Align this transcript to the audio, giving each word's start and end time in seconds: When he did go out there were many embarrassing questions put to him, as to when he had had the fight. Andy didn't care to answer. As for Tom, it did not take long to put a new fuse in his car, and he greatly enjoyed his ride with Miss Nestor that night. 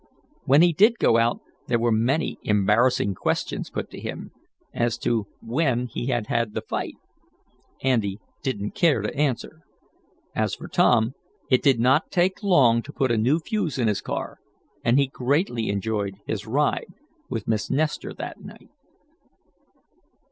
When 0.45 0.63
he 0.63 0.73
did 0.73 0.97
go 0.97 1.19
out 1.19 1.41
there 1.67 1.77
were 1.77 1.91
many 1.91 2.39
embarrassing 2.41 3.13
questions 3.13 3.69
put 3.69 3.91
to 3.91 3.99
him, 3.99 4.31
as 4.73 4.97
to 4.97 5.27
when 5.43 5.85
he 5.85 6.07
had 6.07 6.25
had 6.25 6.55
the 6.55 6.63
fight. 6.63 6.95
Andy 7.83 8.19
didn't 8.41 8.71
care 8.71 9.03
to 9.03 9.15
answer. 9.15 9.61
As 10.33 10.55
for 10.55 10.67
Tom, 10.67 11.13
it 11.51 11.61
did 11.61 11.79
not 11.79 12.09
take 12.09 12.41
long 12.41 12.81
to 12.81 12.91
put 12.91 13.11
a 13.11 13.15
new 13.17 13.37
fuse 13.37 13.77
in 13.77 13.87
his 13.87 14.01
car, 14.01 14.39
and 14.83 14.97
he 14.97 15.05
greatly 15.05 15.69
enjoyed 15.69 16.15
his 16.25 16.47
ride 16.47 16.95
with 17.29 17.47
Miss 17.47 17.69
Nestor 17.69 18.11
that 18.11 18.39
night. 18.41 18.71